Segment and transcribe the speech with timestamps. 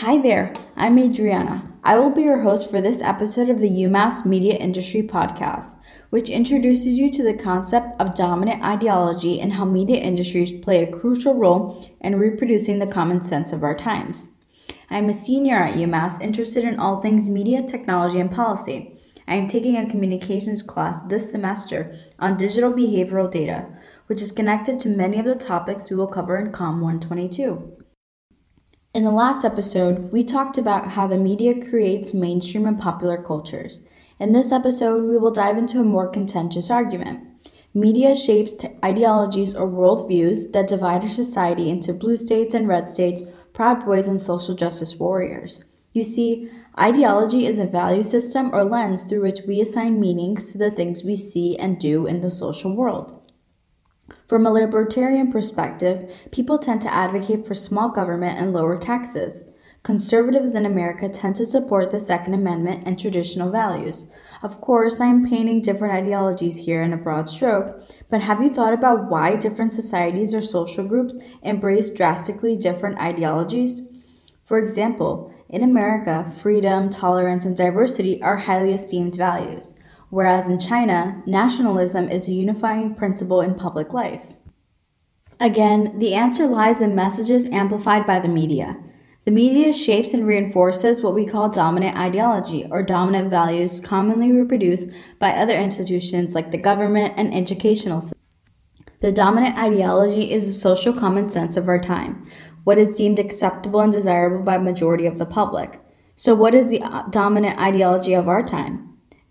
[0.00, 1.72] Hi there, I'm Adriana.
[1.82, 5.74] I will be your host for this episode of the UMass Media Industry Podcast,
[6.10, 10.92] which introduces you to the concept of dominant ideology and how media industries play a
[10.92, 14.28] crucial role in reproducing the common sense of our times.
[14.90, 19.00] I'm a senior at UMass interested in all things media, technology, and policy.
[19.26, 23.64] I am taking a communications class this semester on digital behavioral data,
[24.08, 27.85] which is connected to many of the topics we will cover in COM 122.
[28.96, 33.82] In the last episode, we talked about how the media creates mainstream and popular cultures.
[34.18, 37.20] In this episode, we will dive into a more contentious argument.
[37.74, 43.22] Media shapes ideologies or worldviews that divide our society into blue states and red states,
[43.52, 45.62] proud boys and social justice warriors.
[45.92, 50.56] You see, ideology is a value system or lens through which we assign meanings to
[50.56, 53.25] the things we see and do in the social world.
[54.28, 59.44] From a libertarian perspective, people tend to advocate for small government and lower taxes.
[59.84, 64.08] Conservatives in America tend to support the Second Amendment and traditional values.
[64.42, 68.50] Of course, I am painting different ideologies here in a broad stroke, but have you
[68.50, 73.80] thought about why different societies or social groups embrace drastically different ideologies?
[74.44, 79.72] For example, in America, freedom, tolerance, and diversity are highly esteemed values
[80.10, 84.22] whereas in China, nationalism is a unifying principle in public life.
[85.38, 88.76] Again, the answer lies in messages amplified by the media.
[89.26, 94.88] The media shapes and reinforces what we call dominant ideology or dominant values commonly reproduced
[95.18, 98.20] by other institutions like the government and educational system.
[99.00, 102.26] The dominant ideology is the social common sense of our time,
[102.64, 105.80] what is deemed acceptable and desirable by majority of the public.
[106.14, 108.85] So what is the uh, dominant ideology of our time?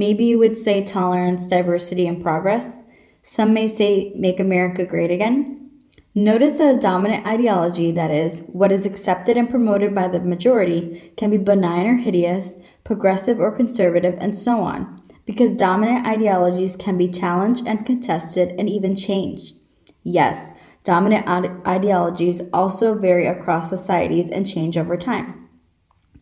[0.00, 2.78] Maybe you would say tolerance, diversity, and progress.
[3.20, 5.72] Some may say make America great again.
[6.14, 11.12] Notice that a dominant ideology, that is, what is accepted and promoted by the majority,
[11.18, 16.96] can be benign or hideous, progressive or conservative, and so on, because dominant ideologies can
[16.96, 19.54] be challenged and contested and even changed.
[20.02, 21.28] Yes, dominant
[21.66, 25.46] ideologies also vary across societies and change over time.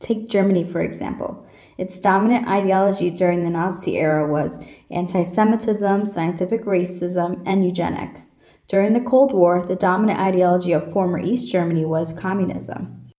[0.01, 1.48] Take Germany, for example.
[1.79, 4.59] Its dominant ideology during the Nazi era was
[4.91, 8.33] anti Semitism, scientific racism, and eugenics.
[8.67, 13.13] During the Cold War, the dominant ideology of former East Germany was communism.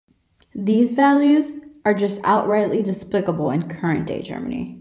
[0.54, 1.56] These values
[1.86, 4.80] are just outrightly despicable in current day Germany.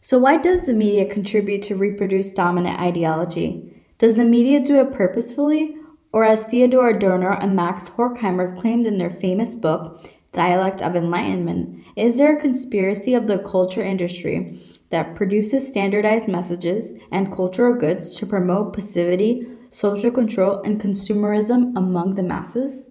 [0.00, 3.82] So, why does the media contribute to reproduce dominant ideology?
[3.96, 5.74] Does the media do it purposefully?
[6.12, 11.84] Or, as Theodor Adorno and Max Horkheimer claimed in their famous book, Dialect of Enlightenment,
[11.98, 14.60] is there a conspiracy of the culture industry
[14.90, 22.12] that produces standardized messages and cultural goods to promote passivity, social control, and consumerism among
[22.12, 22.86] the masses?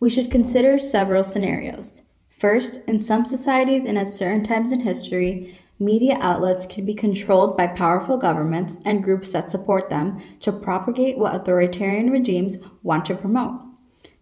[0.00, 2.02] We should consider several scenarios.
[2.30, 7.56] First, in some societies and at certain times in history, media outlets can be controlled
[7.56, 13.14] by powerful governments and groups that support them to propagate what authoritarian regimes want to
[13.14, 13.60] promote.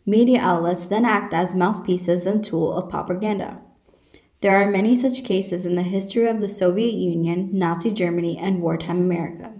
[0.06, 3.60] Media outlets then act as mouthpieces and tool of propaganda.
[4.44, 8.60] There are many such cases in the history of the Soviet Union, Nazi Germany, and
[8.60, 9.54] wartime America.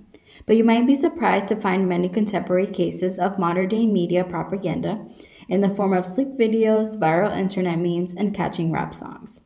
[0.44, 5.02] But you might be surprised to find many contemporary cases of modern day media propaganda
[5.48, 9.40] in the form of sleek videos, viral internet memes, and catching rap songs.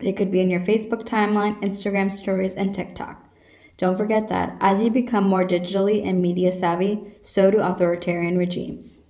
[0.00, 3.32] They could be in your Facebook timeline, Instagram stories, and TikTok.
[3.76, 9.02] Don't forget that as you become more digitally and media savvy, so do authoritarian regimes.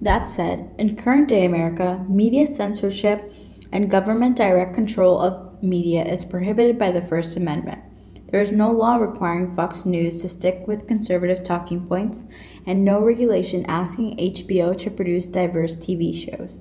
[0.00, 3.30] That said, in current day America, media censorship
[3.72, 7.80] and government direct control of media is prohibited by the First Amendment.
[8.28, 12.26] There is no law requiring Fox News to stick with conservative talking points,
[12.66, 16.58] and no regulation asking HBO to produce diverse TV shows.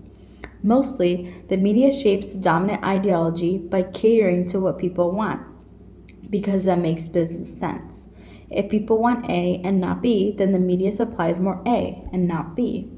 [0.61, 5.41] Mostly, the media shapes the dominant ideology by catering to what people want,
[6.29, 8.07] because that makes business sense.
[8.49, 12.55] If people want A and not B, then the media supplies more A and not
[12.55, 12.89] B.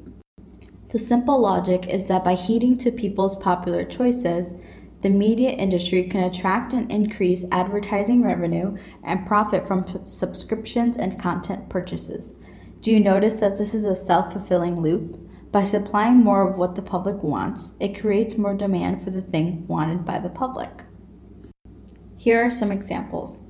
[0.95, 4.55] The simple logic is that by heeding to people's popular choices,
[5.01, 11.19] the media industry can attract and increase advertising revenue and profit from p- subscriptions and
[11.19, 12.33] content purchases.
[12.79, 15.19] Do you notice that this is a self fulfilling loop?
[15.51, 19.67] By supplying more of what the public wants, it creates more demand for the thing
[19.67, 20.85] wanted by the public.
[22.15, 23.43] Here are some examples.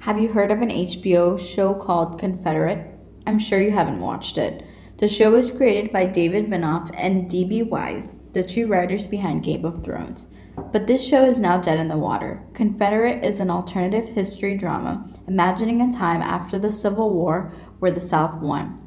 [0.00, 2.86] Have you heard of an HBO show called Confederate?
[3.26, 4.66] I'm sure you haven't watched it.
[5.02, 7.64] The show was created by David Benioff and D.B.
[7.64, 10.28] Weiss, the two writers behind Game of Thrones.
[10.70, 12.44] But this show is now dead in the water.
[12.54, 17.98] Confederate is an alternative history drama imagining a time after the Civil War where the
[17.98, 18.78] South won.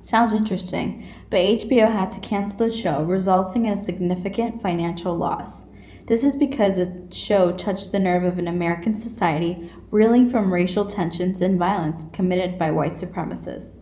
[0.00, 5.66] Sounds interesting, but HBO had to cancel the show, resulting in a significant financial loss.
[6.06, 10.86] This is because the show touched the nerve of an American society reeling from racial
[10.86, 13.74] tensions and violence committed by white supremacists.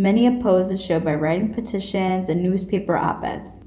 [0.00, 3.60] Many opposed the show by writing petitions and newspaper op eds.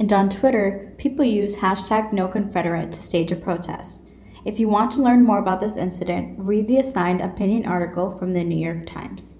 [0.00, 4.02] And on Twitter, people use hashtag NoConfederate to stage a protest.
[4.44, 8.32] If you want to learn more about this incident, read the assigned opinion article from
[8.32, 9.38] the New York Times.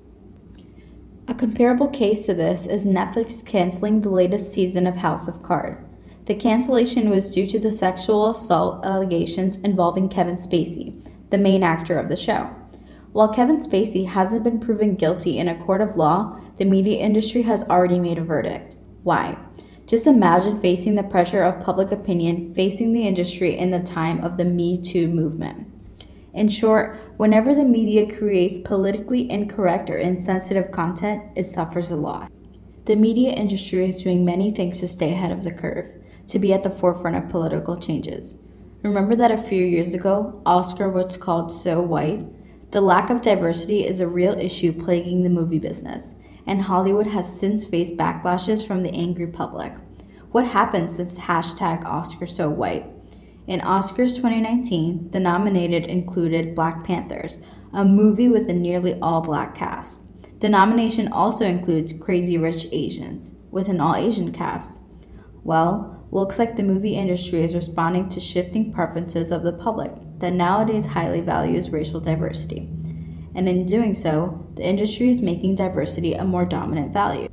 [1.26, 5.84] A comparable case to this is Netflix canceling the latest season of House of Cards.
[6.26, 11.98] The cancellation was due to the sexual assault allegations involving Kevin Spacey, the main actor
[11.98, 12.48] of the show.
[13.12, 17.42] While Kevin Spacey hasn't been proven guilty in a court of law, the media industry
[17.42, 18.76] has already made a verdict.
[19.02, 19.38] Why?
[19.86, 24.36] Just imagine facing the pressure of public opinion facing the industry in the time of
[24.36, 25.66] the Me Too movement.
[26.34, 32.28] In short, whenever the media creates politically incorrect or insensitive content, it suffers a loss.
[32.84, 35.86] The media industry is doing many things to stay ahead of the curve
[36.26, 38.34] to be at the forefront of political changes.
[38.82, 42.24] Remember that a few years ago, Oscar was called so white?
[42.70, 46.14] The lack of diversity is a real issue plaguing the movie business,
[46.46, 49.72] and Hollywood has since faced backlashes from the angry public.
[50.32, 52.84] What happened since hashtag Oscar so white?
[53.46, 57.38] In Oscars 2019, the nominated included Black Panthers,
[57.72, 60.02] a movie with a nearly all black cast.
[60.40, 64.78] The nomination also includes Crazy Rich Asians, with an all Asian cast.
[65.42, 70.32] Well, looks like the movie industry is responding to shifting preferences of the public that
[70.32, 72.68] nowadays highly values racial diversity.
[73.34, 77.28] And in doing so, the industry is making diversity a more dominant value.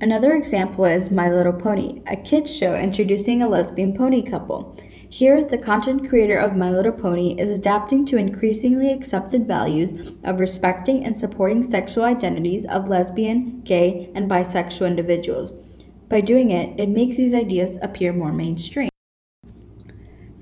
[0.00, 4.76] Another example is My Little Pony, a kids show introducing a lesbian pony couple.
[5.08, 10.40] Here, the content creator of My Little Pony is adapting to increasingly accepted values of
[10.40, 15.52] respecting and supporting sexual identities of lesbian, gay, and bisexual individuals
[16.08, 18.88] by doing it, it makes these ideas appear more mainstream.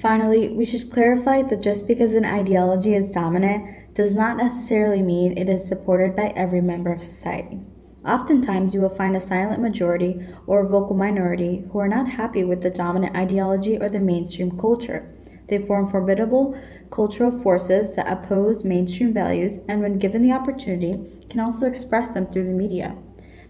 [0.04, 5.32] Finally, we should clarify that just because an ideology is dominant does not necessarily mean
[5.38, 7.58] it is supported by every member of society.
[8.04, 12.44] Oftentimes, you will find a silent majority or a vocal minority who are not happy
[12.44, 15.10] with the dominant ideology or the mainstream culture.
[15.48, 16.54] They form formidable
[16.90, 21.00] cultural forces that oppose mainstream values and, when given the opportunity,
[21.30, 22.94] can also express them through the media.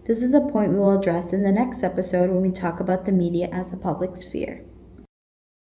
[0.07, 3.07] This is a point we will address in the next episode when we talk about
[3.07, 4.65] the media as a public sphere.